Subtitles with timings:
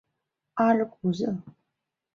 [0.55, 1.37] 阿尔古热。